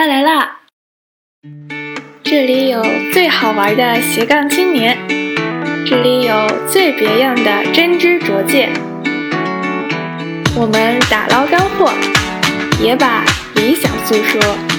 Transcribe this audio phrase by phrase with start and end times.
[0.00, 0.60] 啦来啦！
[2.22, 4.96] 这里有最好玩的斜杠青年，
[5.84, 8.72] 这里有最别样的真知灼见。
[10.56, 11.92] 我们打捞干货，
[12.82, 13.22] 也把
[13.56, 14.69] 理想诉说。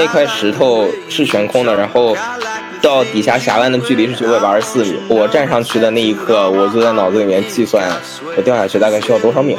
[0.00, 2.16] 那块石头是悬空的，然后
[2.80, 4.98] 到底下峡湾的距离是九百八十四米。
[5.08, 7.86] 我站上去的那一刻，我就在脑子里面计算，
[8.34, 9.58] 我掉下去大概需要多少秒。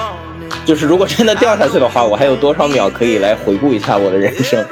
[0.66, 4.66] 就是如果真的掉下去的话，我还有多少秒可以来回顾一下我的人生？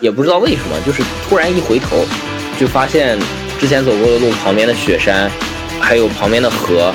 [0.00, 2.04] 也不知道为什么，就是突然一回头，
[2.58, 3.16] 就发现
[3.60, 5.30] 之前走过的路旁边的雪山，
[5.78, 6.92] 还有旁边的河，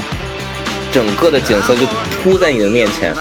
[0.92, 1.86] 整个的景色就
[2.22, 3.16] 铺在你的面前。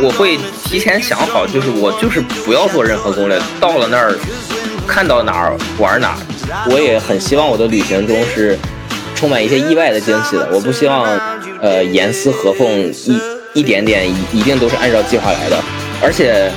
[0.00, 4.16] 我会提前想好，就是我就是不要做任何攻略，到了那儿
[4.86, 6.18] 看到哪儿玩哪儿。
[6.70, 8.56] 我也很希望我的旅行中是
[9.14, 10.48] 充满一些意外的惊喜的。
[10.52, 11.04] 我不希望
[11.60, 12.66] 呃严丝合缝
[13.04, 13.20] 一
[13.54, 15.60] 一点点一一定都是按照计划来的。
[16.00, 16.50] 而且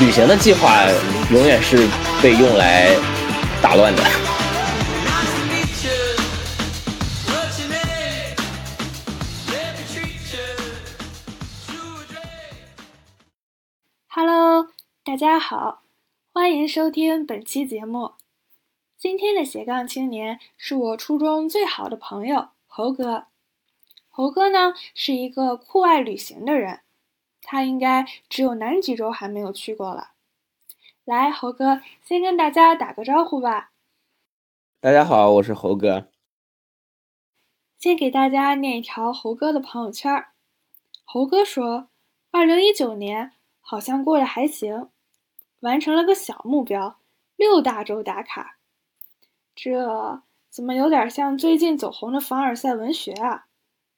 [0.00, 0.84] 旅行的计划
[1.30, 1.86] 永远是
[2.22, 2.90] 被用来
[3.60, 4.02] 打乱的。
[15.24, 15.82] 家好，
[16.34, 18.12] 欢迎收听本期节目。
[18.98, 23.28] 今天的斜杠青年是我初中最好的朋友猴哥。
[24.10, 26.80] 猴哥呢是一个酷爱旅行的人，
[27.40, 30.10] 他应该只有南极洲还没有去过了。
[31.06, 33.70] 来，猴哥先跟大家打个招呼吧。
[34.78, 36.08] 大家好，我是猴哥。
[37.78, 40.26] 先给大家念一条猴哥的朋友圈。
[41.02, 41.88] 猴哥说，
[42.30, 43.32] 二零一九年。
[43.66, 44.90] 好像过得还行，
[45.64, 46.98] 完成了个小目标，
[47.36, 48.58] 六大洲打卡。
[49.56, 53.46] 这怎么有点像最近走红的凡尔赛文学啊？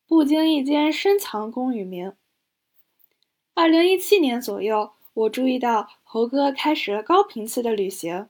[0.06, 2.12] 不经意间深藏功与名。
[3.52, 8.28] 二零一七年左右，我注意到猴哥开始了高频次的旅行，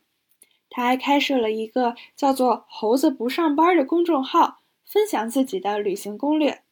[0.70, 6.62] 他还开设了一个叫做“猴子不上班”的公众号，分享自己的旅行攻略。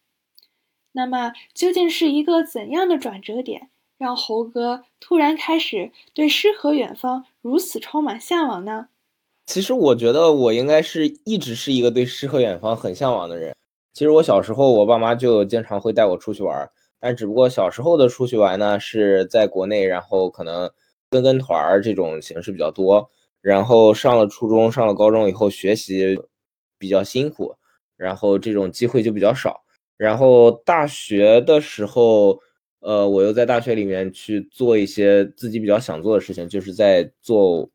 [0.92, 3.69] 那么，究竟是一个怎样的转折点？
[4.04, 8.88] 让猴哥突然开始对诗和远方如此充满向往呢？
[9.47, 13.56] 其实我觉得我应该是一直是一个对诗和远方很向往的人。
[13.94, 16.70] 其实我小时候，我爸妈就经常会带我出去玩，
[17.00, 20.71] 但只不过小时候的出去玩呢是在国内，然后可能
[21.09, 23.09] 跟跟团儿这种形式比较多。
[23.41, 26.21] 然后上了初中、上了高中以后，学习
[26.78, 27.56] 比较辛苦，
[27.97, 29.62] 然后这种机会就比较少。
[29.97, 32.38] 然后大学的时候。
[32.84, 37.71] 呃，我又在大学里面去做一些自己比较想做的事情，就是在做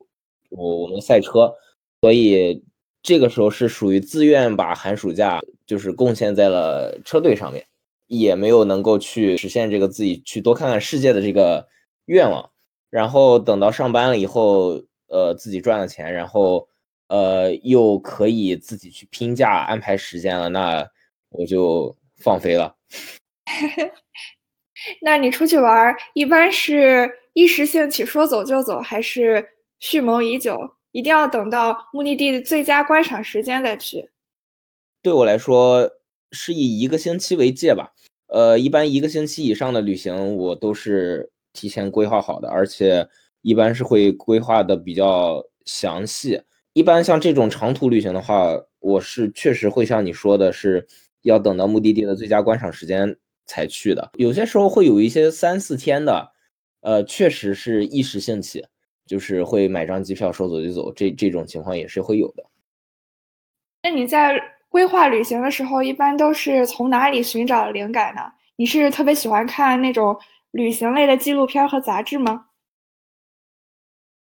[0.49, 1.51] 我我们赛车，
[1.99, 2.63] 所以
[3.01, 7.65] 这个时候是属于自愿把寒暑假就是贡献在了车队上面，
[8.05, 11.67] 也没有能够去实现这个自己去多看看世界的这个
[12.05, 12.47] 愿望。
[12.91, 16.67] 然后等到上班了以后，呃，自己赚了钱，然后
[17.07, 20.87] 呃又可以自己去拼假安排时间了，那
[21.29, 22.75] 我就放飞了。
[25.01, 29.45] 那你出去玩，一般是一时兴起说走就走，还是
[29.79, 30.57] 蓄谋已久，
[30.91, 34.09] 一定要等到目的地的最佳观赏时间再去？
[35.01, 35.89] 对我来说，
[36.31, 37.93] 是以一个星期为界吧。
[38.27, 43.07] 呃，一般一个星期以上的旅行，我都是提前规划好的，而且
[43.41, 46.41] 一般是会规划的比较详细。
[46.73, 50.85] 一般像这种长途旅行的话，我是确实会像你说的，是
[51.23, 53.17] 要等到目的地的最佳观赏时间。
[53.49, 56.31] 才去的，有些时候会有一些三四天的，
[56.81, 58.63] 呃，确实是一时兴起，
[59.07, 62.45] 就是会买张机票说走就走，这这种情况也是会有的。
[63.81, 64.39] 那你在
[64.69, 68.21] 规划旅行的时候，一般都是从哪里寻找灵感呢？
[68.55, 70.15] 你是特别喜欢看那种
[70.51, 72.45] 旅行类的纪录片和杂志吗？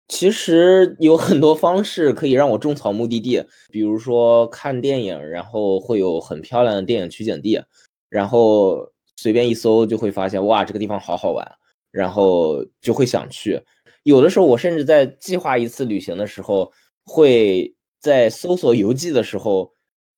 [0.09, 7.63] 其实有很多方式可以让我种草目的地，比如说看电影，然后会有很漂亮的电影取景地，
[8.09, 8.91] 然后。
[9.21, 11.45] 随便一搜就会发现，哇，这个地方好好玩，
[11.91, 13.61] 然后就会想去。
[14.05, 16.71] 有的时候，我甚至在计划一次旅行的时候，
[17.05, 19.73] 会在搜索游记的时候，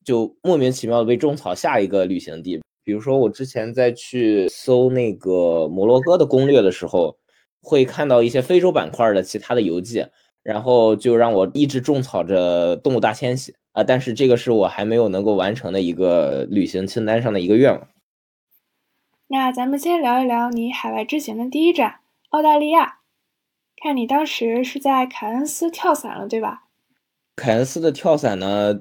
[0.05, 2.61] 就莫名其妙的被种草下一个旅行地。
[2.85, 7.17] 比如说，我之前在去搜那个摩洛哥的攻略的时候，
[7.63, 10.05] 会看到一些非洲板块的其他的游记，
[10.43, 13.83] 然后就让我一直种草着动物大迁徙啊。
[13.83, 17.89] 但是这个是我还没有能够完成的一个旅行清单上的一个愿望。
[19.33, 22.01] 那咱们先聊一聊你海外之行的第一站
[22.31, 22.99] 澳大利亚。
[23.81, 26.65] 看你当时是在凯恩斯跳伞了，对吧？
[27.37, 28.81] 凯恩斯的跳伞呢，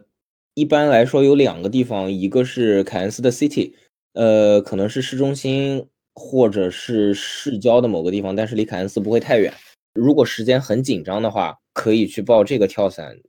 [0.56, 3.76] 一般来说有两个地方，一个是凯恩斯的 City，
[4.14, 9.54] 呃，可能是市中心或者是市郊的某个地方，但是离凯恩斯不会太远。
[9.94, 13.20] 如果时间很紧张的话，可以去报这个跳伞，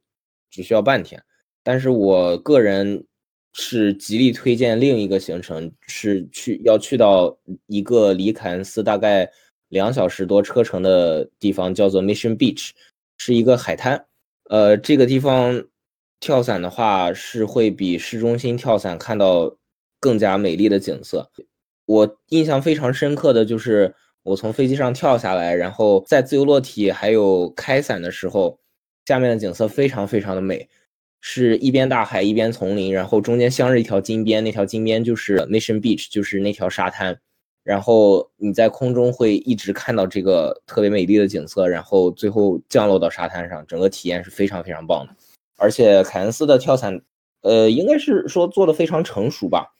[0.50, 1.22] 只需要半天。
[1.62, 3.04] 但是我个人
[3.52, 7.36] 是极力推荐另一个行程，是去要去到
[7.66, 9.30] 一个离凯恩斯大概。
[9.70, 12.70] 两小时多车程的地方叫做 Mission Beach，
[13.18, 14.04] 是一个海滩。
[14.48, 15.64] 呃，这个地方
[16.18, 19.56] 跳伞的话是会比市中心跳伞看到
[20.00, 21.30] 更加美丽的景色。
[21.86, 23.94] 我印象非常深刻的就是
[24.24, 28.58] 我从飞机上跳下来，然后在自由落体还有开伞的时候，
[29.06, 30.68] 下面的景色非常非常的美，
[31.20, 37.18] 是一边大海一边丛林，然后中间镶着一条金边，那条金边就是 Mission Beach，就是那条沙滩。
[37.62, 45.14] 然后你在空中会一直看到这个特别美丽的景色，然后最后降落到沙滩上，整个体验是非常非常棒的。
[45.58, 46.98] 而且凯恩斯的跳伞，
[47.42, 49.74] 呃，应该是说做的非常成熟吧，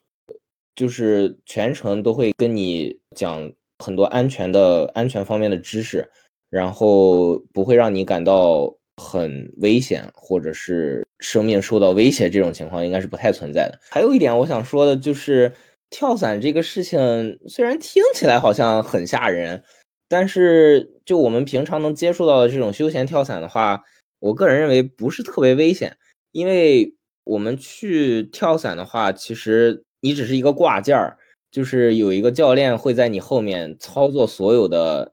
[0.76, 6.06] 就是全程都会跟你讲很多安全的安全方面的知识，
[6.50, 13.80] 然后不会让你感到很危险或者是生命受到威胁这种情况应该是不太存在的。
[13.90, 15.50] 还有一点我想说的就是。
[15.92, 19.64] 跳伞这个事情虽然听起来好像很吓人，
[20.08, 23.82] 但是就我们平常能接触到的这种休闲跳伞的话，
[24.20, 25.96] 我个人认为不是特别危险。
[26.30, 26.94] 因为
[27.24, 31.18] 我们去跳伞的话，其实你只是一个挂件儿，
[31.50, 35.12] 就是有一个教练会在你后面操作所有的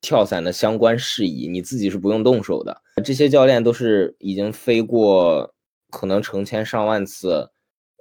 [0.00, 2.82] 跳伞的相关事宜，你自己是不用动手的。
[3.04, 5.52] 这些教练都是已经飞过
[5.90, 7.50] 可能成千上万次。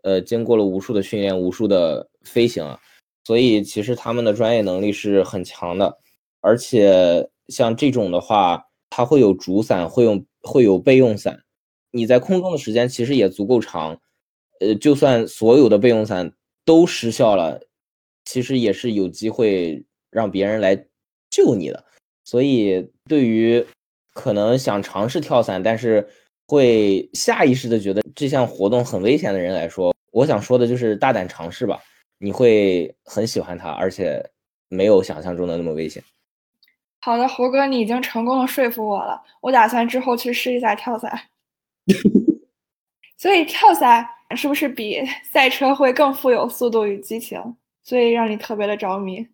[0.01, 2.77] 呃，经过了无数的训练，无数的飞行，
[3.25, 5.97] 所以其实他们的专业能力是很强的。
[6.39, 11.43] 而且像这种的话，它会有主伞，会用会有备用伞。
[11.91, 13.99] 你在空中的时间其实也足够长。
[14.61, 16.31] 呃，就算所有的备用伞
[16.63, 17.59] 都失效了，
[18.23, 20.75] 其实也是有机会让别人来
[21.29, 21.85] 救你的。
[22.29, 23.65] 所以，对于
[24.13, 26.07] 可能想尝试跳伞，但是
[26.45, 28.03] 会下意识的觉得。
[28.15, 31.81] 这项活动很危险的人来说，我想说的就是大胆尝试吧，
[32.19, 34.23] 你会很喜欢它，而且
[34.67, 36.03] 没有想象中的那么危险。
[36.99, 41.19] 好的，猴哥，你已经成功的说服我了，我打算之后去试一下跳伞。
[43.17, 47.41] 所以跳伞是不是比赛车会更富有速度与激情，
[47.81, 49.25] 所以让你特别的着迷？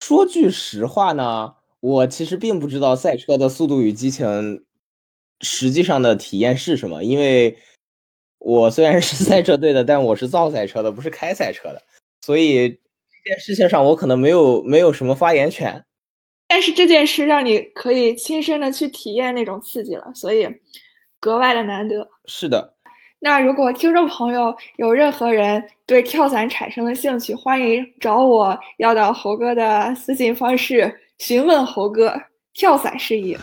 [0.00, 4.64] 说句实话呢，我其实并不知道赛车的速度与激情
[5.42, 7.58] 实际上的体验是什么，因为。
[8.46, 11.82] 我虽然是赛车队的，但我是造赛车的，不是开赛车的，
[12.20, 15.82] 所以这件事情上我可能没有没有什么发言权。
[16.46, 20.46] 但是这件事让你可以亲身的去体验那种刺激了，所以
[21.18, 22.06] 格外的难得。
[22.26, 22.74] 是的。
[23.18, 32.14] 那如果听众朋友有任何人对跳伞产生了兴趣，欢迎找我要到猴哥的私信方式询问猴哥
[32.52, 33.36] 跳伞事宜。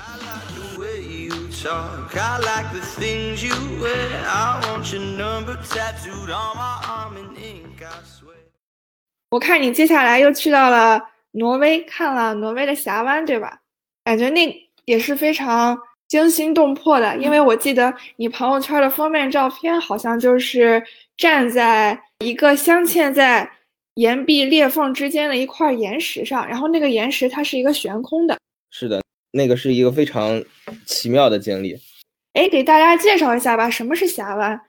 [9.30, 13.60] 我看你接下来又去到了挪威，看了挪威的峡湾，对吧？
[14.04, 20.84] 感觉那也是非常惊心动魄的，因为我记得你朋友圈的封面照片好像就是
[21.16, 23.50] 站在一个镶嵌在
[23.96, 28.38] 岩壁裂缝之间的一块岩石上，然后那个岩石它是一个悬空的。
[28.70, 30.44] 是的，那个是一个非常
[30.86, 31.78] 奇妙的经历。
[32.34, 34.60] 哎，给大家介绍一下吧，什么是峡湾？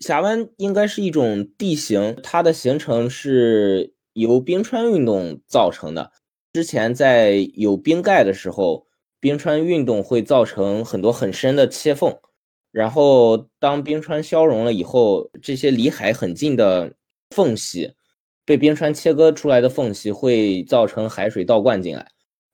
[0.00, 6.12] 峡湾应该是一种地形，它的形成是由冰川运动造成的。
[6.52, 8.86] 之前在有冰盖的时候，
[9.20, 12.14] 冰川运动会造成很多很深的切缝，
[12.70, 16.92] 然后当冰川消融了以后，这些离海很近的
[17.34, 17.94] 缝隙
[18.46, 22.06] 被冰川切割出来的缝隙会造成海水倒灌进来，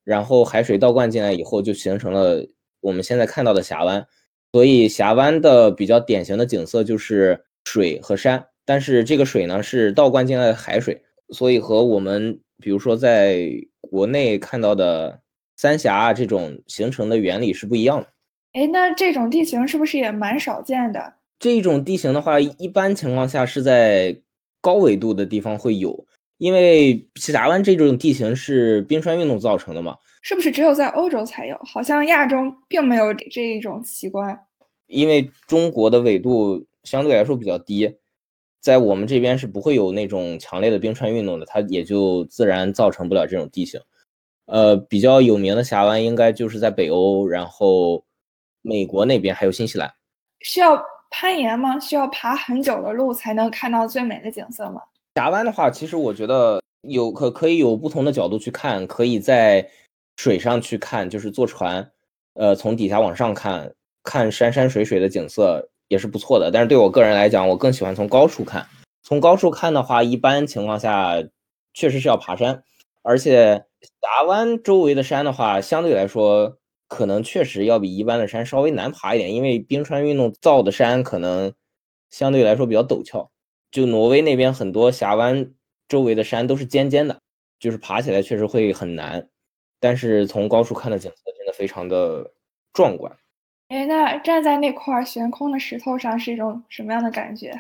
[0.03, 2.45] 然后海水倒灌进来以后，就形成了
[2.81, 4.05] 我们现在看到的峡湾。
[4.53, 13.49] 所以峡湾的比较典型的景色就是水和山，但是这个水呢是倒灌进来的海水，所以和我们比如说在
[13.81, 15.21] 国内看到的
[15.57, 18.09] 三峡啊这种形成的原理是不一样的。
[18.53, 21.15] 哎，那这种地形是不是也蛮少见的？
[21.39, 24.15] 这种地形的话，一般情况下是在
[24.63, 26.07] 高纬度的地方会有，
[26.39, 29.99] 因为峡湾这种地形是冰川运动造成的嘛。
[30.23, 31.59] 是不是只有在欧洲才有？
[31.65, 32.37] 好像亚洲
[32.69, 34.39] 并没有这一种奇观。
[34.87, 37.93] 因为中国的纬度相对来说比较低，
[38.61, 43.81] 在我们这边是不会有那种强烈的冰川运动的，它也就自然造成不了这种地形。
[44.47, 48.05] 呃，比较有名的峡湾应该就是在北欧，然后
[48.61, 49.93] 美国那边还有新西兰。
[50.41, 50.81] 需要
[51.13, 51.79] 攀岩吗？
[51.79, 54.81] 需要爬很久的路才能看到最美的景色吗？
[55.15, 59.69] 峡湾的话，其实我觉得有可可以有不同的角度去看，可以在
[60.17, 61.91] 水上去看，就是坐船，
[62.35, 66.51] 呃，从底下往上看，看山山水水的景色也是不错的。
[66.51, 68.67] 但是对我个人来讲，我更喜欢从高处看。
[69.03, 71.23] 从高处看的话，一般情况下
[71.75, 72.63] 确实是要爬山，
[73.03, 73.65] 而且
[74.01, 76.57] 峡湾周围的山的话，相对来说
[76.93, 81.51] 可能确实要比一般的山稍微难爬一点，因为冰川运动造的山可能
[82.11, 83.31] 相对来说比较陡峭。
[83.71, 85.55] 就挪威那边很多峡湾
[85.89, 87.19] 周围的山都是尖尖的，
[87.59, 89.27] 就是爬起来确实会很难，
[89.81, 92.31] 但是从高处看的景色真的非常的
[92.75, 93.11] 壮观。
[93.69, 97.59] 哎，那站在那块悬空的石头上是一种什么样的感觉？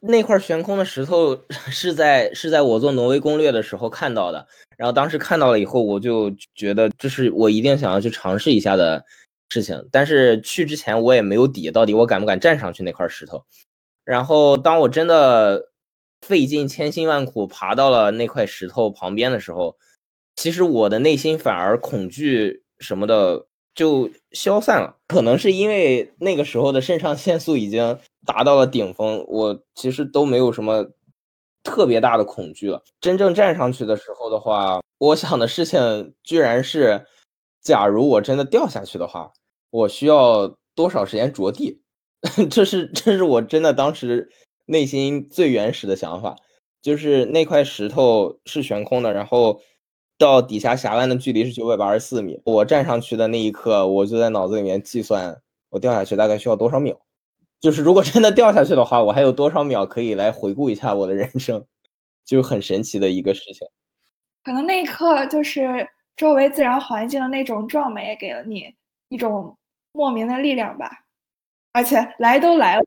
[0.00, 1.36] 那块悬空的石头
[1.70, 4.46] 是在是在我做挪威攻略的时候看到的，
[4.76, 9.04] 然后当时看到了以后，我就觉得这是我一定想要去尝试一下的
[9.50, 9.88] 事情。
[9.90, 13.44] 但是去之前我也没有底，到底我敢不敢站上去那块石头？
[14.04, 15.70] 然后，当我真的
[16.26, 19.76] 费尽千辛万苦爬到了那块石头旁边的时候，
[20.34, 24.96] 其实我的内心反而恐惧什么的就消散了。
[25.08, 30.86] 可能是因为那个时候的肾上腺素已经达到了顶峰，我其实都没有什么
[31.62, 32.82] 特别大的恐惧了。
[33.00, 37.06] 真正站上去的时候的话，我想的事情居然是：
[37.62, 39.32] 假如我真的掉下去的话，
[39.70, 41.80] 我需要多少时间着地？
[42.50, 44.30] 这是这是我真的当时
[44.66, 46.36] 内心最原始的想法，
[46.80, 49.60] 就是那块石头是悬空的，然后
[50.22, 52.40] 到底下峡湾的距离是九百八十四米。
[52.44, 56.96] 我站上去的那一刻，我就在脑子里面计算我掉下去大概需要多少秒。
[57.58, 61.66] 就是如果真的掉下去的话，我还有多少秒可以来回顾一下我的人生，
[62.24, 63.66] 就很神奇的一个事情。
[64.44, 68.72] 可能那一刻就是周围自然环境的那种壮美，给了你
[69.08, 69.58] 一种
[69.90, 70.88] 莫名的力量吧。
[71.72, 72.84] 而且来都来了，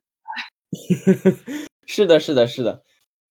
[1.85, 2.81] 是的，是的，是的。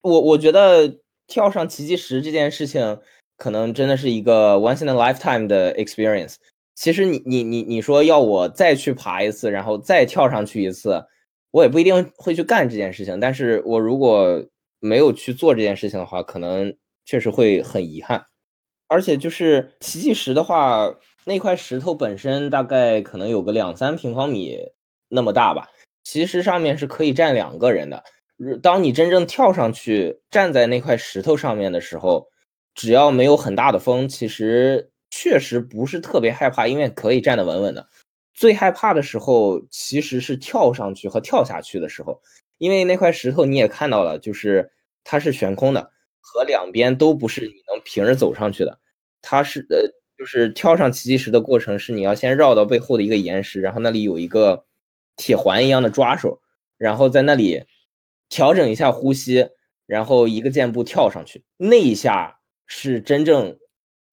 [0.03, 3.01] 我我觉得跳上奇迹石这件事情，
[3.37, 6.37] 可能真的是一个 once in a lifetime 的 experience。
[6.75, 11.05] 其实你你你你说要我再去爬一次，然后再跳上去一次，
[11.51, 13.21] 我也不一定会去干这件事情。
[13.21, 14.45] 但是我如果
[14.81, 16.75] 没有去做这件事情的话，可能
[17.05, 18.25] 确实会很遗憾。
[18.89, 24.59] 而且就是奇迹石的话，那块石头本身大概可能有个两三平方米。
[25.09, 25.69] 那么大吧，
[26.03, 28.03] 其实上面是可以站两个人的。
[28.63, 32.27] 当你真正跳上去站在那块石头上面的时候，
[32.75, 37.89] 只要没有很大的风，其实确实不是特别害怕，因为可以站得稳稳的。
[38.35, 42.21] 最害怕的时候其实是跳上去和跳下去的时候，
[42.59, 44.71] 因为那块石头你也看到了，就是
[45.05, 45.91] 它是悬空的，
[46.21, 48.79] 和两边都不是你能平着走上去的。
[49.23, 49.89] 它是呃，
[50.19, 54.65] 就是跳上奇迹石的过程是你要先绕到背后的一个岩石，然后那里有一个。
[55.17, 56.41] 铁环一样的抓手，
[56.77, 57.63] 然后在那里
[58.29, 59.49] 调整一下呼吸，
[59.87, 61.45] 然后一个箭步跳上去。
[61.57, 63.59] 那一下是真正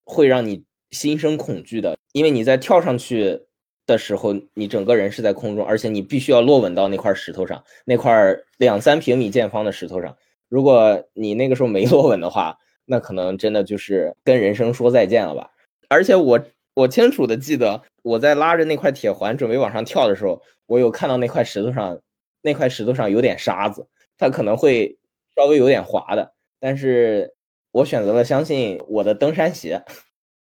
[0.04, 3.42] 会让你心生恐惧的，因为你在跳上去
[3.86, 10.16] 的时候，你整个人是在空中，而且你必须要落稳到那块石头上，那块两三平米见方的石头上。
[10.50, 15.52] 如果你那个时候没 落稳的话，那可能真的就是跟人生说再见了吧。
[15.88, 16.40] 而且我
[16.74, 20.42] 我清楚的记得，我在拉着那块铁环准备往上跳的时候。
[20.68, 22.00] 我有看到那块石头上，
[22.42, 24.98] 那块石头上有点沙子，它可能会
[25.36, 26.32] 稍微有点滑的，
[26.62, 27.34] 但是
[27.72, 29.84] 我选择了相信我的登山鞋，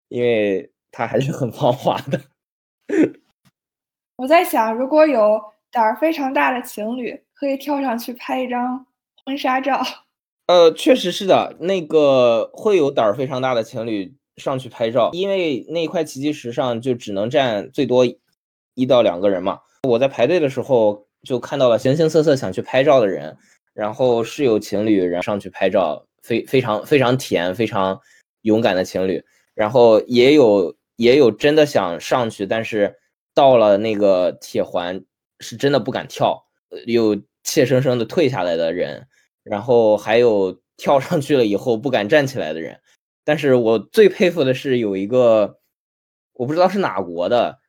[0.08, 2.20] 因为它还是很防滑的。
[4.16, 8.86] 我在想，如果有胆儿非常大的情侣，可以跳上去拍一张
[9.24, 9.80] 婚纱照。
[10.48, 18.06] 呃，确实是的，那个会有胆儿非常大的情侣上去拍照，因为那块奇迹石上就只能站最多
[18.74, 19.60] 一到两个人嘛。
[19.86, 23.36] 我在排队的时候就看到了形形色色想去拍照的人，
[23.74, 28.00] 然后是有情侣然后上去拍照，非非常非常甜、非常
[28.42, 29.22] 勇敢的情侣，
[29.54, 32.96] 然后也有也有真的想上去，但是
[33.34, 35.04] 到了那个铁环
[35.40, 36.44] 是真的不敢跳，
[36.86, 39.06] 又怯生生的退下来的人，
[39.42, 42.80] 然后还有跳上去了以后不敢站起来的人，
[43.24, 45.58] 但是我最佩服的是有一个
[46.34, 47.60] 我不知道是哪国的。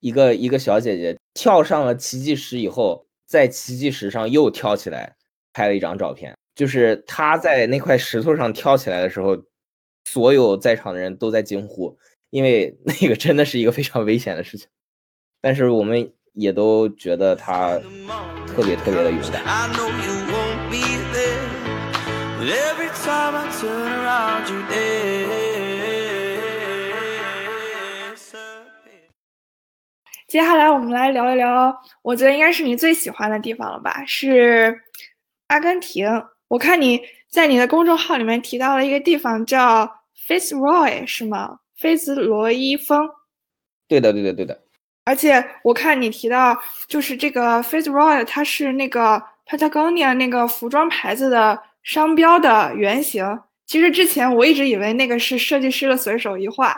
[0.00, 5.16] 一个一个小姐姐跳上了奇迹石以后，在奇迹石上又跳起来
[5.52, 6.36] 拍了一张照片。
[6.58, 9.40] 就是他在那块石头上跳起来的时候，
[10.06, 11.96] 所有在场的人都在惊呼，
[12.30, 14.66] 因为那个真的是一个非常危险的事情。
[15.40, 17.78] 但是我们也都觉得他
[18.48, 19.44] 特别特别的勇敢。
[30.26, 31.72] 接下来我们来聊一聊，
[32.02, 34.04] 我觉得应该是你最喜欢的地方了吧？
[34.04, 34.76] 是
[35.46, 36.04] 阿根廷。
[36.48, 39.90] 我看你在你的公众号里面提到了一个地方叫
[40.26, 41.58] Fitzroy，是吗？
[41.76, 43.08] 菲兹罗伊峰。
[43.86, 44.58] 对的，对的，对的。
[45.04, 53.24] 而且我看你提到，就是这个 Fitzroy，它是那个 Patagonia 那个服装牌子的商标的原型。
[53.66, 56.76] 其实之前我一直以为那个是设计师的随手一画。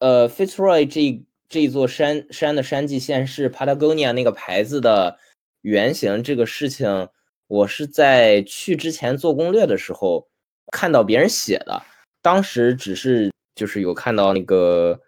[0.00, 5.16] 呃，Fitzroy 这这座山山的山际线是 Patagonia 那个牌子的
[5.62, 6.22] 原型。
[6.22, 7.08] 这个事情
[7.52, 10.26] 我是在去之前做攻略的时候
[10.72, 11.82] 看到别人写的，
[12.22, 15.00] 当时只是就是有看到那个。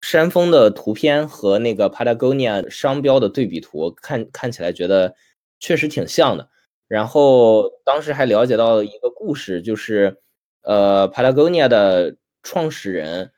[0.00, 5.16] 山峰的图片和那个 Patagonia 商标的对比图，看看起来觉得
[5.58, 6.48] 确实挺像的。
[6.86, 10.18] 然后当时还了解到一个故事，就是
[10.62, 13.32] 呃 Patagonia 的创始人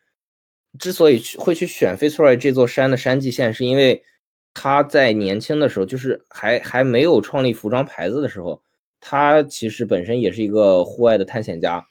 [0.78, 4.04] 之所以去会去选 Fitzroy 这座山的山际线，是因为
[4.54, 8.62] 他在年轻的时候，就是还还没有创立服装牌子的时候，
[9.00, 11.86] 他其实本身也是一个户外的探险家，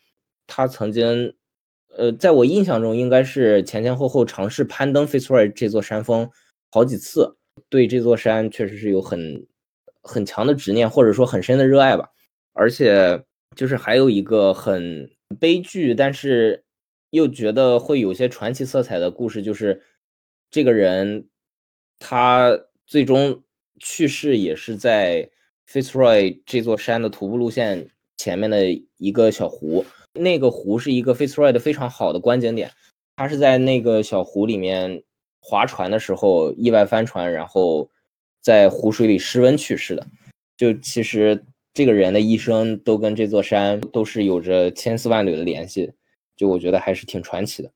[0.47, 1.33] 他曾经。
[1.97, 6.29] 呃，在我印象中，应该是前前后后尝试攀登 Fitzroy 这座山峰
[6.71, 7.35] 好几次，
[7.67, 9.47] 对这座山确实是有很
[10.03, 12.07] 很强的执念，或者说很深的热爱吧。
[12.53, 13.21] 而且
[13.55, 16.63] 就是还有一个很悲剧，但是
[17.09, 19.81] 又觉得会有些传奇色彩的故事，就是
[20.51, 21.27] 这个人
[21.99, 23.43] 他最终
[23.79, 25.29] 去世也是在
[25.69, 28.65] Fitzroy 这座山的徒步路线前面的
[28.97, 29.85] 一个小湖。
[30.13, 32.71] 那个湖是一个 Fitzroy 的非常好的观景点，
[33.15, 35.03] 他是在那个小湖里面
[35.39, 37.89] 划船的时候意外翻船，然后
[38.41, 40.07] 在湖水里失温去世的。
[40.57, 45.91] 就其实这个人的一生都跟这座山都是有着千丝万缕的联系，
[46.35, 47.71] 就我觉得还是挺传奇的。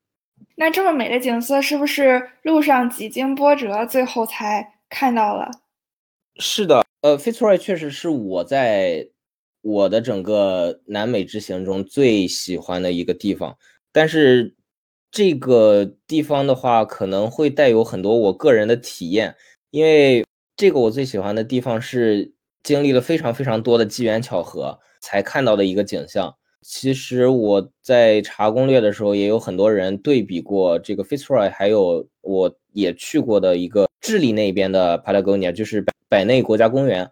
[0.56, 5.50] 那这么美的景色，是不是路上几经波折，最后才看到了？
[6.38, 9.10] 是的，呃，Fitzroy 确实是我在。
[9.66, 13.58] 我的整个南美之行中最喜欢的一个地方，
[13.94, 14.58] 但是
[15.10, 19.34] 这个地方的话可能会带有很多我个人的体验，
[19.70, 20.26] 因为
[20.58, 26.36] 这个我最喜欢的地方是经历了非常非常多的机缘巧合才看到的一个景象。
[26.64, 37.12] 其实我在查攻略的时候，也有很多人对比过这个 Fitzroy，还有我也去过的一个智利那边的 Patagonia，就是百内国家公园，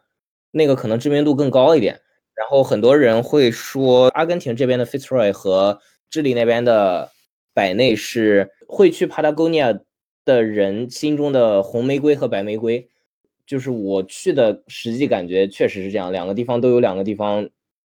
[0.51, 1.99] 那个可能知名度更高一点。
[2.33, 7.11] 然后很多人会说，阿根廷这边的 Fitzroy 和智利那边的
[7.53, 9.81] 百内是会去 Patagonia
[10.23, 12.87] 的人心中的红玫瑰和白玫瑰。
[13.45, 17.49] 就是我去的实际感觉确实是这样，两个地方都有两个地方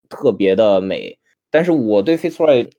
[0.10, 1.20] 特别的美。
[1.54, 2.70] 但是我对 Fitzroy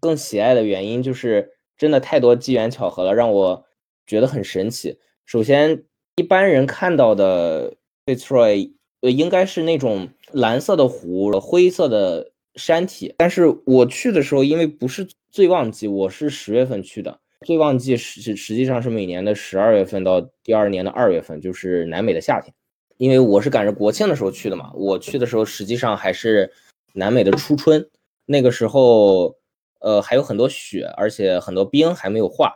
[0.00, 3.64] 更喜爱的原因就是真的太多机缘巧合了，让我
[4.06, 4.98] 觉得很神奇。
[5.24, 5.84] 首先，
[6.16, 8.72] 一般人看到的 Fitzroy。
[9.10, 13.14] 应该是那种蓝色的湖，灰色的山体。
[13.18, 17.20] 但是我去的时候，因为不是最旺季，我是十月份去的。
[17.44, 22.54] 最旺季实实际上是每年的十二月份到第二年的二月份，就是南美的夏天。
[22.96, 26.50] 因为我是赶着国庆的时候去的嘛，我去的时候实际上还是
[26.94, 27.86] 南美的初春，
[28.26, 29.36] 那个时候
[29.80, 32.52] 呃还有很多雪，而且很多冰还没有化，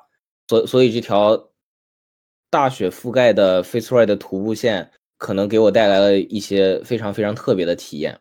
[0.49, 1.51] 所所以这条
[2.51, 4.91] 大雪覆盖的 Fitzroy 的徒步线。
[5.21, 8.21] 可能给我带来了一些非常非常特别的体验。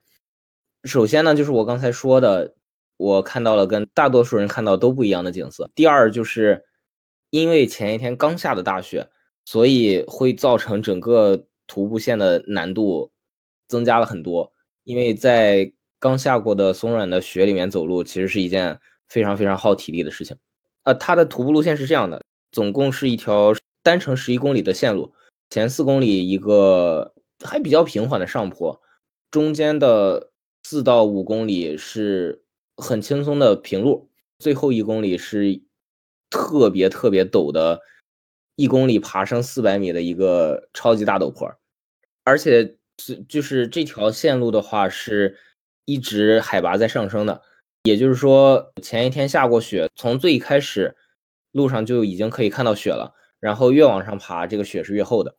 [0.86, 2.56] 首先呢，就是我刚才说的，
[2.98, 5.70] 我看到了跟大多数人看到都不一样的景色。
[5.76, 6.66] 第二，就是
[7.30, 9.08] 因为前一天刚下的大雪，
[9.46, 13.12] 所以会造成整个徒步线的难度
[13.68, 14.52] 增加了很多。
[14.84, 20.38] 因为在刚下过的松软的雪里面走路，其实是一件非常非常耗体力的事情。
[20.84, 25.14] 呃，它的徒步路线是这样的，总共是一条单程十一公里的线路。
[25.50, 28.82] 前四公里一个还比较平缓的上坡，
[29.32, 30.32] 中间的
[30.64, 32.44] 四到五公里是
[32.76, 35.62] 很轻松的平路，最后一公里是
[36.30, 37.82] 特别特别陡的，
[38.56, 41.50] 一公里爬升四百米的一个超级大陡坡，
[42.26, 45.38] 而且是就是这条线路的话是
[45.88, 47.42] 一直海拔在上升的，
[47.84, 50.94] 也就是说前一天下过雪，从最开始
[51.54, 53.16] 路上就已经可以看到雪了。
[53.40, 55.38] 然后越往上爬，这个雪是越厚的。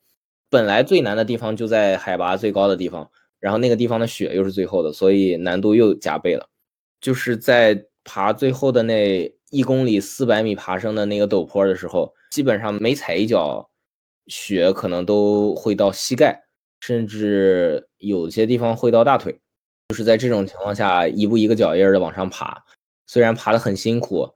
[0.48, 6.48] 本来最难的地方就在海拔最高的地方，然后那个地方的雪又是最厚的，所以难度又加倍了。
[7.00, 13.68] 就是在爬最后的那一公里四百米爬升的那个陡坡的时候，基本上每踩一脚，
[14.28, 16.42] 雪可能都会到膝盖，
[16.80, 19.38] 甚至有些地方会到大腿。
[19.88, 22.62] 就是在这种情况下一步一个脚印儿的往上爬，
[23.06, 24.34] 虽然爬得很辛苦，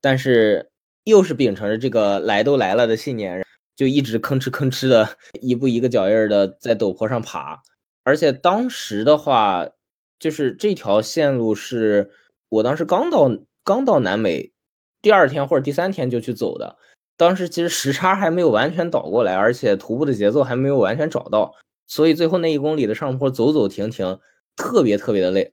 [0.00, 0.70] 但是
[1.02, 5.08] 又是秉承着这个来都来了的信念，就一直吭哧吭哧的
[5.40, 7.60] 一步一个脚印儿的在陡坡上爬。
[8.04, 9.68] 而且当时的话，
[10.20, 12.12] 就是这条线路是
[12.48, 13.28] 我当时刚到
[13.64, 14.52] 刚到南美，
[15.00, 16.76] 第二天或者第三天就去走的。
[17.16, 21.52] 当时其实时差还没有完全倒过来，而且徒步的节奏还没有完全找到，
[21.88, 24.20] 所以最后那一公里的上坡走走停停，
[24.56, 25.52] 特别特别的累。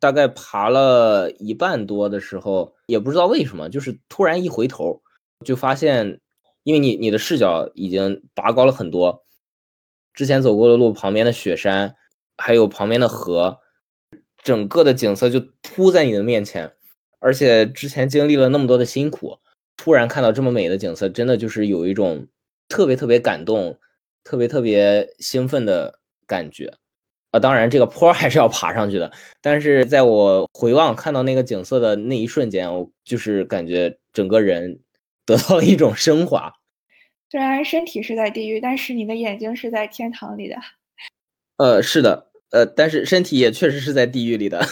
[0.00, 5.02] 大概爬了一半多的时候，也不知道为什么，就是突然一回头，
[5.44, 6.20] 就发现，
[6.62, 9.24] 因为你你的视角已经拔高了很多，
[10.14, 11.96] 之前走过的路旁边的雪山，
[12.36, 13.58] 还有旁边的河，
[14.44, 16.72] 整个的景色就铺在你的面前，
[17.18, 19.40] 而且之前经历了那么多的辛苦，
[19.76, 22.28] 突然看到这么美的景色，真的就是有一种
[22.68, 23.80] 特别特别感动、
[24.22, 26.76] 特别特别兴奋的感觉。
[27.30, 29.12] 啊，当然这个坡还是要爬上去的，
[29.42, 34.80] 但是在我回望看到那个景色的那一瞬间，我就是感觉整个人
[35.26, 36.52] 得到了一种升华。
[37.30, 40.56] 虽然身体是在地狱，但是你的眼睛是在天堂里的。
[41.58, 44.64] 呃，是的，呃，但是身体也确实是在地狱里的。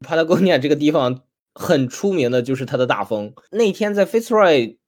[0.00, 3.34] 帕拉贡尼亚这个地方很出名的就是它的大风。
[3.50, 4.78] 那天在 Fitzroy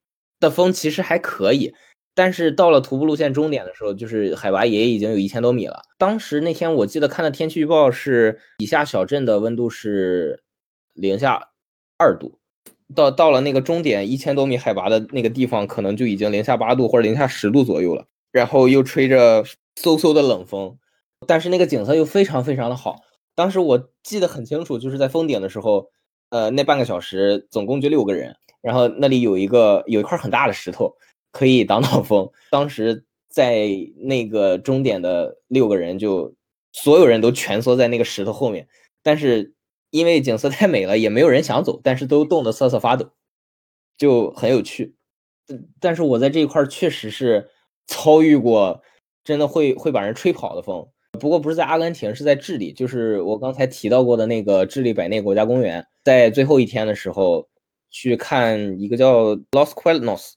[0.40, 1.74] 的风其实还可以。
[2.16, 5.82] 但是到了徒步路线终点的时候，就是海拔也已经有一千多米了。
[5.98, 10.42] 当时那天我记得看的天气预报是，以下小镇的温度是
[10.94, 11.50] 零下
[11.98, 12.38] 二度，
[12.94, 18.06] 到到了那个终点一千多米海拔的那个地方，可能就已经零下八度或者零下十度左右了。
[18.32, 20.78] 然后又吹着嗖嗖的冷风，
[21.26, 22.96] 但是那个景色又非常非常的好。
[23.34, 25.90] 当时我记得很清楚，就是在峰顶的时候，
[26.30, 30.96] 呃，那半个小时总共就六个人，然后那里有一个有一块很大的石头。
[31.36, 32.30] 可以挡挡风。
[32.50, 33.68] 当时在
[33.98, 36.34] 那个终点的六个人，就
[36.72, 38.66] 所有人都蜷缩在那个石头后面。
[39.02, 39.52] 但是
[39.90, 43.10] 因为景色太美了，也没有人想走，但是都冻得瑟瑟发抖，
[43.98, 44.96] 就很有趣。
[45.78, 47.50] 但是我在这一块确实是
[47.86, 48.80] 遭遇过
[49.22, 50.88] 真的会会把人吹跑的风。
[51.20, 55.86] 不过不是在阿根廷，是在智利，就是我刚才提到过的那个智利百内国家公园。
[56.02, 57.46] 在最后一天的时候
[57.90, 60.32] 去看一个叫 Los Cuernos。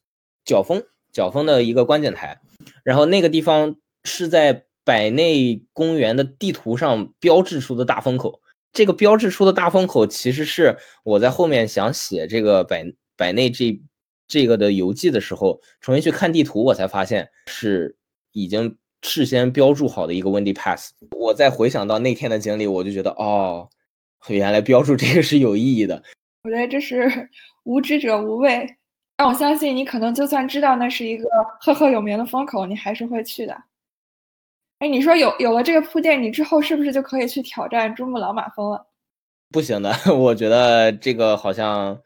[0.46, 0.82] 角峰，
[1.12, 2.40] 角峰的一个观景台，
[2.84, 8.42] 然后那个地方是在百内公园的地图上标志出的大风口。
[8.72, 12.86] 这个标志出的大风口，其实是我在后面想写这个百
[13.18, 13.82] 百内这
[14.28, 17.98] 这个的游记的时候，重新去看地图，我才发现是
[18.32, 20.92] 已经事先标注好的一个 Windy Pass。
[21.18, 23.68] 我再回想到那天的经历，我就觉得哦，
[24.28, 26.04] 原来标注这个是有意义的。
[26.44, 27.30] 我觉得这是
[27.64, 28.68] 无知者无畏。
[29.20, 31.28] 但我相信你可能就算知道那是一个
[31.60, 33.54] 赫赫有名的风口，你还是会去的。
[34.78, 38.88] 哎，你说有有了这个铺垫，你之后是不是就可以去挑战珠穆朗玛峰了？
[39.52, 42.02] 不行的， 我觉得这个好像，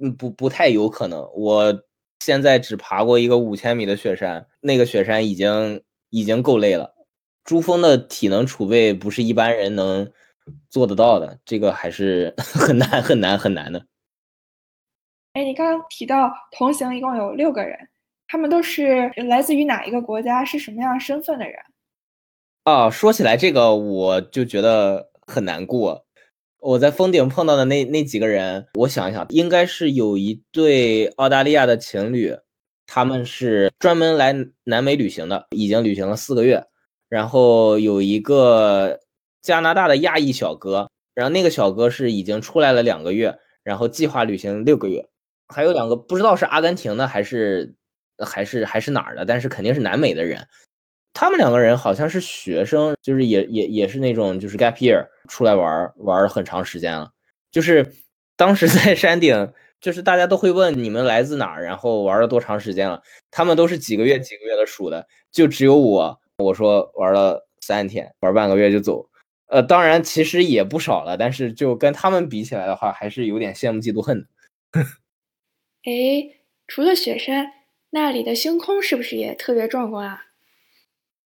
[0.00, 1.20] 嗯，不不太有可能。
[1.34, 1.78] 我
[2.20, 6.94] 现在只爬过一个五千米的雪山，那个雪山已经已经够累了。
[7.44, 10.10] 珠峰的体能储备不是一般人能
[10.70, 13.84] 做得到的，这个还是 很难很难很难的。
[15.38, 17.78] 哎，你刚刚提到同行一共有六个人，
[18.26, 20.44] 他们都是来自于哪一个国家？
[20.44, 21.54] 是什么样身份的人？
[22.64, 26.04] 啊，说起来这个我就觉得很难过。
[26.58, 32.36] 我在峰顶碰到的那那几个人，我想一想，应该是有一对澳大利亚的情侣，
[32.88, 36.64] 他们是专门来南美旅行的，已经旅行了四个月。
[37.08, 38.98] 然后有一个
[39.40, 45.08] 加拿大的亚裔小哥，然后那个小哥是已经出来了两个月，然后计划旅行六个月。
[45.48, 47.74] 还有两个不知道是阿根廷的还是
[48.18, 50.46] 还是还是哪儿的，但是肯定是南美的人。
[51.14, 57.10] 他们两个人好像是学生，就是也也也是那种就是 gap year 出来玩玩了很长时间了。
[57.50, 57.92] 就是
[58.36, 63.02] 当时 在山顶，就是大家都会问你们来自哪儿，然后玩了多长时间了。
[63.30, 69.08] 他们都是几个月几个月的数的，就只有我，我说玩了三天，玩半个月就走。
[69.48, 74.26] 呃，当然其实也不少了，但是就跟他们比起来的话，还是有点羡慕嫉妒恨的。
[75.88, 77.50] 哎，除了雪山，
[77.88, 80.26] 那里的星空是不是也特别壮观啊？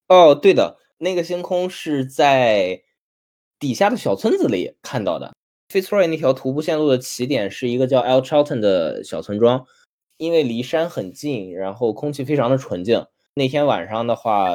[0.10, 2.82] 哦，对的，那个星空是在
[3.58, 5.34] 底下的小村子里看到的。
[5.70, 9.66] Fitzroy 那条徒步线路的起点是一个叫 El Charlton 的小村庄，
[10.18, 13.06] 因为离山很近，然后空气非常的纯净。
[13.36, 14.50] 那天晚上的话，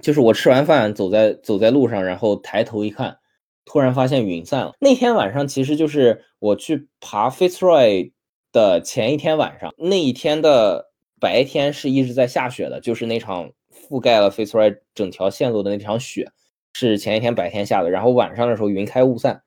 [0.00, 3.18] 就是我吃完饭走在走在路上，然后抬头一看，
[3.64, 4.74] 突然发现云散了。
[4.78, 8.12] 那天晚上其实就是我去爬 Fitzroy。
[8.52, 16.30] 的前一天晚上，那一天的白天是一直在下雪的，就是那场覆盖了 Fitzroy 整条线路的那场雪。
[16.72, 19.42] 是前一天白天下的，然后晚上的时候云开雾散，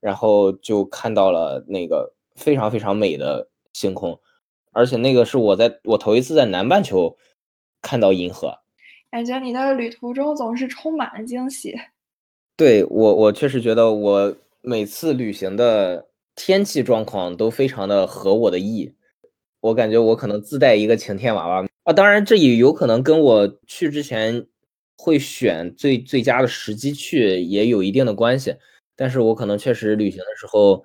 [0.00, 4.18] 然后就看到了那个非常非常美的星空，
[4.72, 7.14] 而且那个是我在我头一次在南半球
[7.82, 8.58] 看到银河。
[9.10, 11.78] 感觉你的旅途中总是充满了惊喜。
[12.56, 18.94] 对我，我确实觉得我每次旅行的天气状况都非常的合我的意。
[19.60, 24.46] 我感觉我可能自带一个晴天娃娃啊，当然这也有可能跟我去之前
[24.96, 28.56] 会选最最佳的时机去也有一定的关系。
[28.96, 30.84] 但是我可能确实旅行的时候，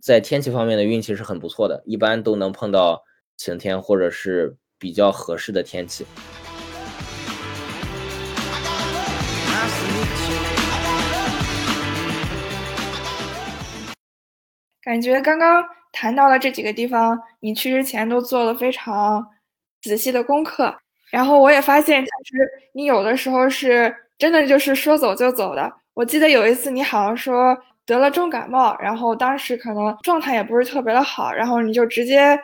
[0.00, 3.02] 在天气方面的运气是很不错的，一般都能碰到
[3.36, 6.04] 晴天或者是比较合适的天气。
[14.82, 19.24] 感觉刚刚谈到了这几个地方，你去之前都做了非常
[19.80, 20.74] 仔细的功课。
[21.10, 25.72] 然后我也发现，其实你有的时候是真的就是说走就走的。
[25.94, 32.38] 我记得有一次你好像说得了重感冒，然后当时可能状态也不是特别的好，然后你就直接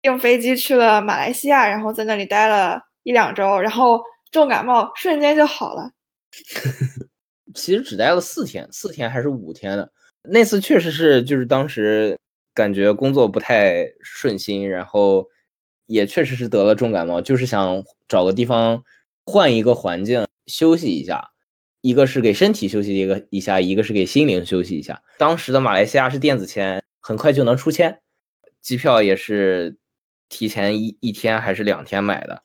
[0.00, 5.90] 订飞机去了马来西亚，然后在那里待了一两周，然后重感冒瞬间就好了。
[7.54, 9.92] 其实只待了四天，四天还是五天的。
[10.30, 12.18] 那次确实是，就是当时
[12.54, 15.28] 感觉工作不太顺心，然后
[15.86, 18.82] 也确实是得了重感冒，就是想找个地方
[19.24, 21.30] 换一个环境休息一下，
[21.80, 25.02] 一个是给身体休息一个一下，一个是给心灵休息一下。
[25.16, 28.00] 当时的马来西亚是电子签，很快就能出签，
[28.60, 29.76] 机票也是
[30.28, 32.42] 提前一一天还是两天买的。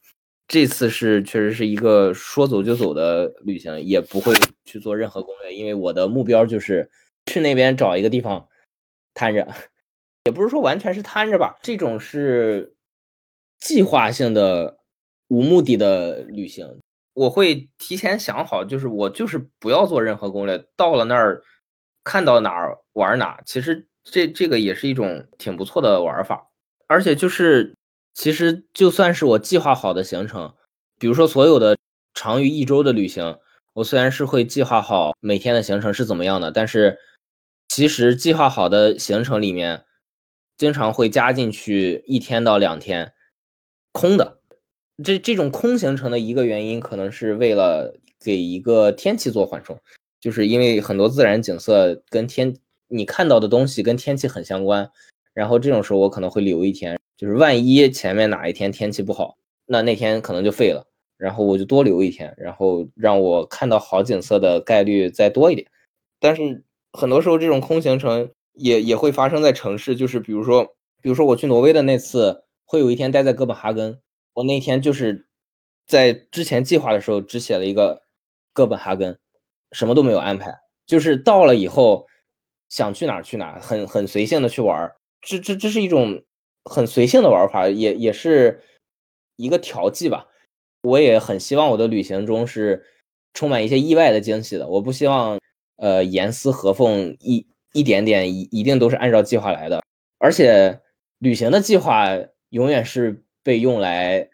[0.48, 6.90] 这次是确实是一个说走就走的旅行，也不会去做任何攻略，因为我的目标就是
[7.26, 8.48] 去那边找一个地方
[9.14, 9.48] 瘫着，
[10.26, 12.76] 也不是说完全是瘫着吧，这种是
[13.60, 14.78] 计划性的、
[15.28, 16.80] 无目的的旅行。
[17.14, 21.44] 我会提前想好，就是我就是不要做任何攻略，到了那儿
[22.04, 23.40] 看到哪儿玩哪。
[23.46, 26.50] 其实这这个也是一种挺不错的玩法，
[26.88, 27.76] 而且就是。
[28.16, 30.54] 其实就算是我计划好的行程，
[31.00, 31.76] 比如说所有的
[32.14, 33.40] 长于一周的旅行，
[33.74, 37.00] 我虽然是会计划好每天的行程是怎么样的，但是
[37.76, 39.84] 其实计划好的行程里面，
[40.60, 43.14] 经常会加进去一天到两天
[43.92, 44.38] 空的。
[45.04, 49.76] 这这种空行程的一个原因，可能是为了给一个天气做缓冲，
[50.22, 52.56] 就是因为很多自然景色跟天
[52.90, 54.88] 你看到的东西跟天气很相关，
[55.34, 56.96] 然后这种时候我可能会留一天。
[57.18, 60.86] 就是万一前面哪一天天气不好，那那天可能就废了，
[61.18, 65.68] 然后我就多留一天，然后让我看到好景色的概率再多一点。
[66.20, 70.64] 但是很多时候这种空行程也也会发生在城市，就是比如说，
[71.02, 74.00] 比如说我去挪威的那次，会有一天待在哥本哈根，
[74.34, 75.28] 我那天就是
[75.86, 78.04] 在之前计划的时候只写了一个
[78.54, 79.20] 哥本哈根，
[79.72, 82.08] 什么都没有安排，就是到了以后
[82.70, 86.24] 想去哪儿去哪儿，很很随性的去玩儿，这这这是一种。
[86.66, 88.62] 很随性的玩法，也也是
[89.36, 90.28] 一个调剂吧。
[90.84, 92.86] 我也很希望我的旅行中是
[93.34, 94.66] 充满一些意外的惊喜的。
[94.70, 95.38] 我不希望
[95.78, 99.82] 呃严丝合缝一一点点一一定都是按照计划来的。
[100.20, 100.80] 而且
[101.20, 102.08] 旅行的计划
[102.50, 104.28] 永远是被用来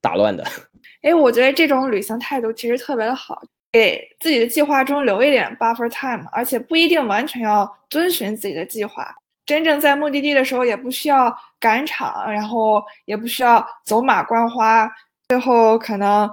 [0.00, 0.44] 打乱的。
[1.02, 3.40] 哎，我觉得这种旅行态度其实特别的好，
[3.72, 9.14] 给自己的计划中留一点 buffer time，而且不一定完全要遵循自己的计划。
[9.46, 14.90] 真正在目的地的时候，也不需要赶场，然后也不需要走马观花，
[15.28, 16.30] 最后可能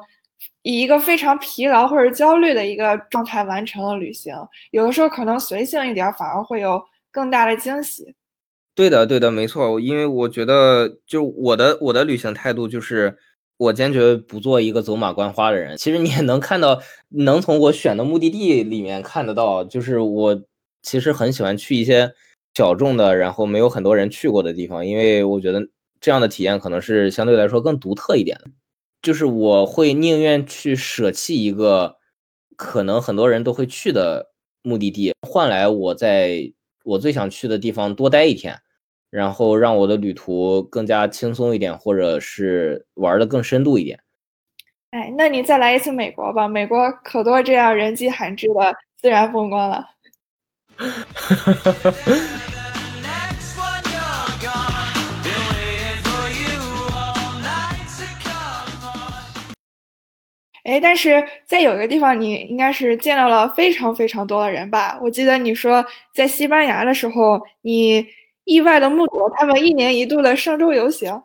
[0.68, 4.36] 以一个非常疲劳或者焦虑的一个状态完成了旅行。
[4.72, 8.14] 有的时候可能随性一点，反而会有更大的惊喜。
[8.76, 9.80] 对的，对的，没错。
[9.80, 13.18] 因为我觉得，就我的我的旅行态度就是，
[13.56, 15.78] 我坚决不做一个走马观花的人。
[15.78, 20.42] 其实你也能看到，能从我选的目的地里面看得到，就是我
[20.82, 22.12] 其实很喜欢去一些。
[22.54, 25.62] 小众的，然后没有很多人去过的地方，因为我觉得
[26.02, 28.50] 这样的体验可能是相对来说更独特一点的。
[29.02, 31.98] 就是我会宁愿去舍弃一个
[32.56, 34.32] 可能很多人都会去的
[34.64, 36.52] 目的地，换来我在
[36.84, 38.60] 我最想去的地方多待一天，
[39.10, 44.00] 然后让我的旅途更加轻松一点，或者是玩的更深度一点。
[44.92, 49.86] 哎，那你再来一次美国吧，美国可多这样人迹罕至的自然风光了。
[60.68, 65.00] 哎，但是在有一个地方，你应该是见到了非常非常多的人吧？
[65.02, 68.06] 我记得你说在西班牙的时候，你
[68.44, 71.24] 意外的目睹了他们一年一度的圣周游行。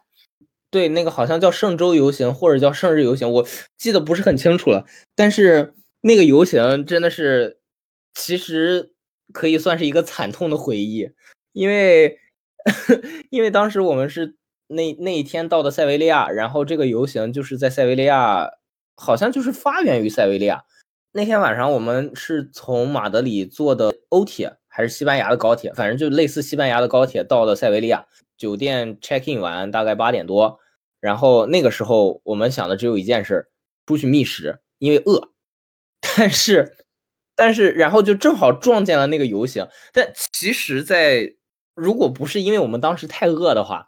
[0.71, 3.45] 对，那个好像叫圣周游行或者叫圣日游行，我
[3.77, 4.87] 记得不是很清楚了。
[5.17, 7.59] 但是那个游行真的是，
[8.15, 8.93] 其实
[9.33, 11.11] 可以算是一个惨痛的回忆，
[11.53, 12.17] 因为
[13.29, 14.37] 因为当时我们是
[14.69, 18.49] 那那一天到的塞维利亚，然后这个游行就是在塞维利亚，
[18.97, 20.65] 好像就是发源于塞维利亚。
[21.13, 30.59] 那天晚上我们是从马德里坐的欧铁还是西班牙的高铁，反正就类似西班牙的高铁到了塞维利亚酒店 check in 完，大概八点多，
[31.01, 33.49] 然后那个时候我们想的只有一件事，
[33.87, 35.33] 出去觅食，因为饿。
[36.17, 36.77] 但是，
[37.37, 39.69] 但是然后就正好撞见了那个游行。
[39.93, 41.35] 但其实，在
[41.75, 43.87] 如果不是因为我们当时太饿的话，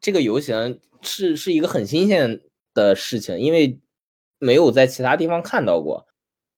[0.00, 2.40] 这个游行是是一个很新鲜
[2.72, 3.80] 的事情，因为
[4.38, 6.06] 没有在其他地方看到过。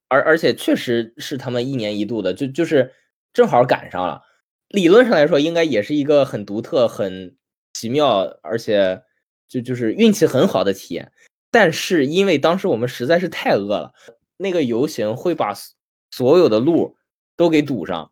[0.08, 2.94] 而而且确实是他们一年一度的，就就是
[3.34, 4.22] 正好赶上了。
[4.68, 7.36] 理论上来说，应该也是一个很独特、很
[7.74, 9.02] 奇妙，而且
[9.48, 11.12] 就就是运气很好的体验。
[11.50, 13.92] 但是因为当时我们实在是太饿了，
[14.38, 15.54] 那个游行会把
[16.10, 16.96] 所有的路
[17.36, 18.10] 都给堵上。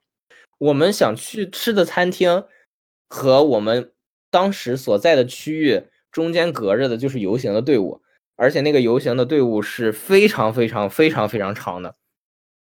[0.58, 2.44] 我们想去吃的餐厅
[3.08, 3.92] 和我们
[4.30, 8.02] 当时所在的区域中间隔着的就是游行的队伍。
[8.36, 11.94] 而且那个游行的队伍是非常非常非常非常长的，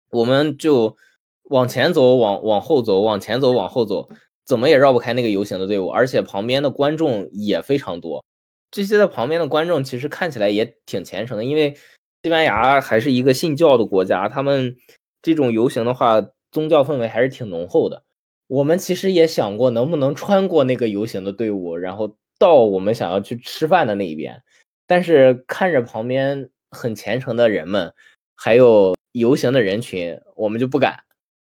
[0.09, 0.95] 我们就
[1.43, 4.09] 往前走，往往后走，往前走，往后走，
[4.45, 5.87] 怎么也绕不开那个游行的队伍。
[5.89, 8.23] 而且旁边的观众也非常多，
[8.71, 11.75] 这些在旁边的观众其实看起来也挺虔诚的，因为
[12.23, 14.75] 西班牙还是一个信教的国家，他们
[15.21, 18.03] 这种游行的话，宗教氛围还是挺浓厚的。
[18.47, 24.41] 我们其实也想过能不能穿过那个游行的队伍，然后到我们想要去吃饭的那一边。
[24.87, 27.93] 但是看着旁边很虔诚的人们，
[28.35, 31.03] 还有游行的人群，我们就不敢，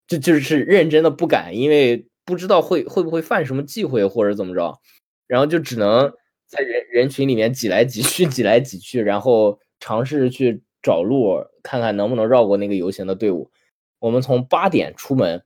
[0.06, 4.78] 就就是认真的不敢，因为不知道会会不会犯什么忌讳或者怎么着，
[5.26, 6.12] 然后就只能
[6.46, 13.50] 在人人群里面挤来挤去，挤来挤去，然后尝试去找路，看看能不能绕过那个游行的队伍。
[13.98, 15.42] 我们从八点出门，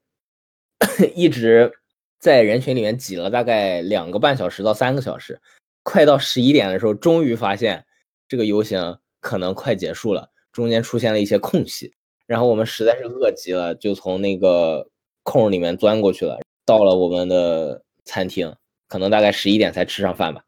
[1.14, 1.72] 一直
[2.18, 5.40] 在人群里面挤了大概两个半小时到三个小时。
[5.84, 7.84] 快到十一点的时候，终于发现
[8.26, 11.94] 这个游行可能快结束了，中间出现了一些空隙，
[12.26, 14.88] 然后我们实在是饿极了，就从那个
[15.22, 18.52] 空里面钻过去了，到了我们的餐厅，
[18.88, 20.42] 可能大概十一点才吃上饭吧。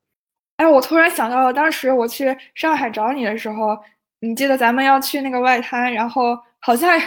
[0.56, 3.76] 哎，我突然想到了，当时我去上海找你的时候，
[4.20, 6.98] 你记得咱们要去那个外滩，然后好像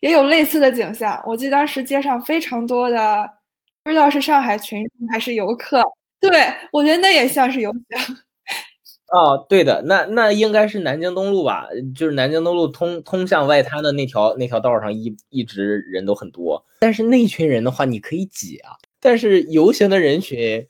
[0.00, 1.18] 也有类似的景象。
[1.26, 3.26] 我记得当时街上非常多的，
[3.82, 5.82] 不知道是上海群众还是游客。
[6.22, 6.30] 对，
[6.72, 8.16] 我觉得那也像是游行。
[9.12, 11.66] 哦，对的，那那应该是南京东路吧？
[11.94, 16.64] 就是南京东路通通向外滩的那条那条道上一一直人都很多。
[16.78, 18.70] 但是那群人的话，你可以挤啊。
[19.00, 20.66] 但是游行的人群，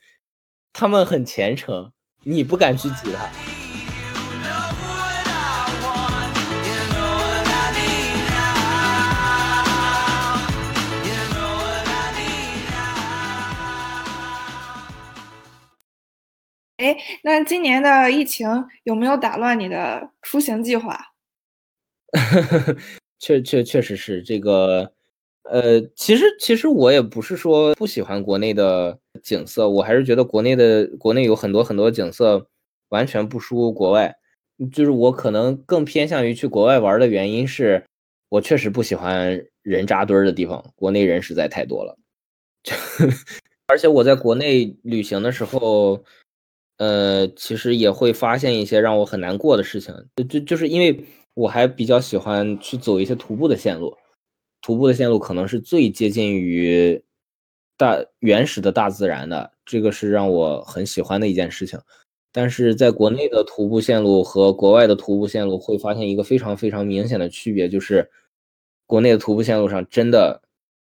[0.72, 1.92] 他们很虔诚，
[2.24, 3.61] 你不敢去挤他。
[17.22, 18.48] 那今年的疫情
[18.84, 20.98] 有没有打乱你的出行计划？
[23.18, 24.92] 确确确实是这个，
[25.44, 32.46] 呃，其实其实我也不是说不喜欢国内的景色，我还是觉得国内的国内有很多很多景色
[32.88, 34.14] 完全不输国外。
[34.72, 37.84] 就是我可能更偏向于去国外玩的原因是，
[38.28, 41.96] 我确实不喜欢人扎堆儿的地方，国内人实在太多了。
[43.68, 46.04] 而且我在国内旅行的时候。
[46.78, 51.04] 呃，其实也会发现一些让我很难过的事情，就就就是因为
[51.34, 53.96] 我还比较喜欢去走一些徒步的线路，
[54.60, 57.02] 徒步的线路可能是最接近于
[57.76, 61.78] 大原始的大自然的，这个是让我很喜欢的一件事情。
[62.32, 68.10] 但是在国内的徒步线路和国外的徒步线路会发现一个非常非常明显的区别，就是
[68.86, 70.40] 国内的徒步线路上真的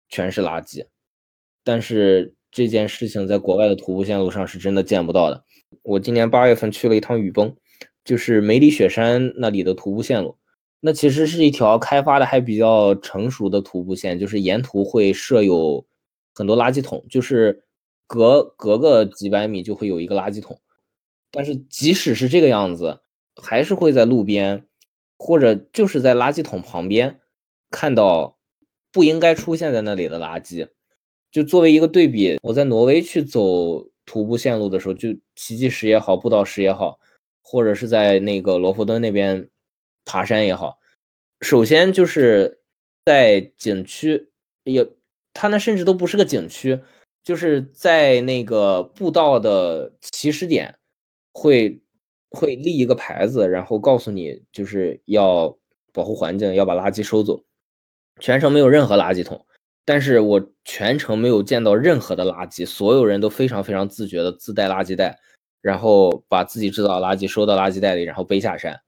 [0.09, 0.85] 全是垃圾，
[1.65, 5.45] 但是这件事情在国外的徒步线路上是真的见不到的。
[5.83, 7.55] 我今年八月份去了一趟雨崩，
[8.05, 10.37] 就是梅里雪山那里的徒步线路。
[10.81, 15.87] 那其实是一条开发的还比较成熟的徒步线，就是沿途会设有
[16.35, 17.65] 很多垃圾桶，就是
[18.07, 20.61] 隔隔个几百米就会有一个垃圾桶。
[21.31, 23.01] 但是即使是这个样子，
[23.43, 24.67] 还是会在路边
[25.17, 27.21] 或者就是在垃圾桶旁边
[27.71, 28.37] 看到
[28.93, 30.69] 不应该出现在那里的垃圾。
[31.33, 33.89] 就作为一个对比，我在挪威去走。
[34.07, 36.99] 徒步线路的时候，就奇迹石也好，步道石也好，
[37.43, 39.49] 或者是在那个罗弗敦那边
[40.05, 40.79] 爬山也好，
[41.41, 42.61] 首先就是
[43.05, 44.31] 在景区，
[44.65, 44.87] 也
[45.33, 46.81] 它那甚至都不是个景区，
[47.23, 50.79] 就是在那个步道的起始点
[51.33, 51.81] 会
[52.31, 55.57] 会立一个牌子，然后告诉你就是要
[55.93, 57.43] 保护环境，要把垃圾收走。
[58.21, 59.45] 全程没有任何垃圾桶，
[59.85, 65.19] 但是我全程没有见到任何的垃圾，所有人都非常非常自觉的自带垃圾袋，
[65.61, 68.81] 然后把自己制造的垃圾收到垃圾袋里，然后背下山。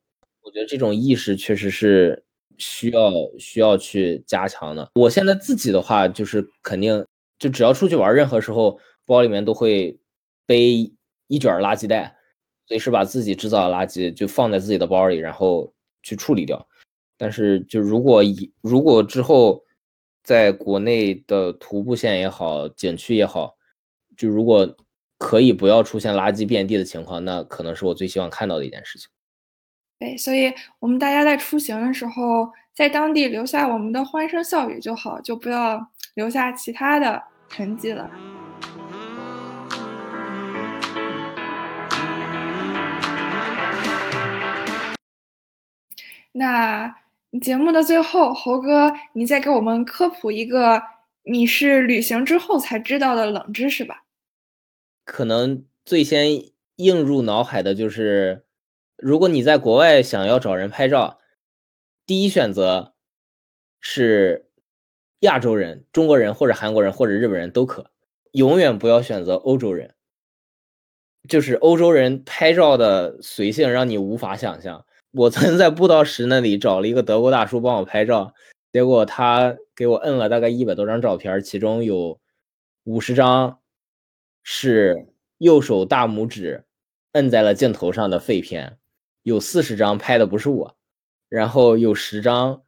[0.43, 2.25] 我觉得这种意识确实是
[2.57, 4.91] 需要需要去加强的。
[4.95, 7.05] 我现在自己的话，就是肯定
[7.39, 9.99] 就只要出去玩，任何时候包里面都会
[10.47, 10.91] 背
[11.27, 12.17] 一卷垃圾袋，
[12.69, 15.71] 随时把自己制造的垃圾就放在自己的包里，然后
[16.03, 16.67] 去处理掉。
[17.19, 19.63] 但是就如果以如果之后
[20.27, 23.55] 在国内的徒步线也好，景区也好，
[24.17, 24.77] 就如果
[25.19, 29.09] 可以不要出现垃圾遍地的情况，那可能是我最希望看到的一件事情。
[30.01, 35.81] 对，所以我们大家在出行的时候，在当地留下我们的欢声笑语就好，就不要
[36.15, 38.11] 留下其他的痕迹了。
[46.33, 46.93] 那
[47.41, 50.83] 节目的最后，猴哥，你再给我们科普一个
[51.25, 54.05] 你是旅行之后才知道的冷知识吧？
[55.05, 58.45] 可能最先映入脑海的就是，
[58.97, 61.19] 如果你在国外想要找人拍照，
[62.05, 62.95] 第一选择
[63.81, 64.49] 是
[65.21, 67.91] 亚洲人、中国人或者韩国人或者日本人都可，
[68.33, 69.95] 永远不要选择欧洲人。
[71.29, 74.87] 就是欧洲人拍照的随性让你无法想象。
[75.17, 78.35] 我曾在布道石那里找了一个德国大叔帮我拍照，
[78.71, 82.21] 结果他给我摁了大概一百多张照片，其中有
[82.85, 83.59] 五十张
[84.43, 85.07] 是
[85.39, 86.65] 右手大拇指
[87.13, 88.77] 摁在了镜头上的废片，
[89.23, 90.77] 有四十张拍的不是我，
[91.31, 92.63] 然后有十张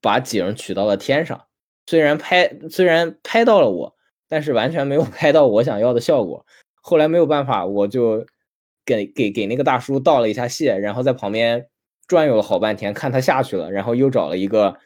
[0.00, 1.44] 把景取到了天上。
[1.86, 3.94] 虽然拍虽然拍到了我，
[4.26, 6.46] 但是完全没有 拍到我想要的效果。
[6.80, 8.24] 后来没有办法，我就
[8.86, 11.68] 给给给那个大叔道了一下谢，然后在旁边
[12.10, 14.76] 转悠了好半天，看他下去了，然后又找了一个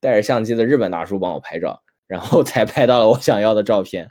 [0.00, 4.10] 带着相机的日本大叔帮我拍照，然后 才拍到了我想要的照片。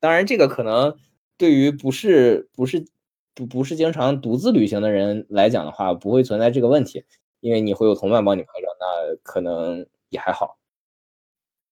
[0.00, 0.94] 当然，这个可能
[1.38, 2.84] 对于不是不是
[3.34, 7.06] 不不是经常独自旅行的人来讲的话，不会存在这个问题，
[7.40, 10.58] 因为你会有同伴帮你拍照，那可能也还好。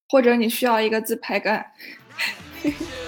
[0.09, 1.67] 或者你需要一个自拍杆。